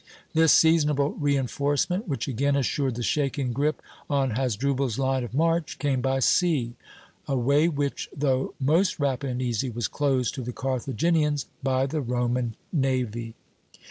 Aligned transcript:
This 0.33 0.51
seasonable 0.51 1.11
reinforcement, 1.11 2.07
which 2.07 2.27
again 2.27 2.55
assured 2.55 2.95
the 2.95 3.03
shaken 3.03 3.53
grip 3.53 3.83
on 4.09 4.31
Hasdrubal's 4.31 4.97
line 4.97 5.23
of 5.23 5.35
march, 5.35 5.77
came 5.77 6.01
by 6.01 6.17
sea, 6.17 6.73
a 7.27 7.37
way 7.37 7.69
which, 7.69 8.09
though 8.11 8.55
most 8.59 8.97
rapid 8.99 9.29
and 9.29 9.43
easy, 9.43 9.69
was 9.69 9.87
closed 9.87 10.33
to 10.33 10.41
the 10.41 10.53
Carthaginians 10.53 11.45
by 11.61 11.85
the 11.85 12.01
Roman 12.01 12.55
navy. 12.73 13.35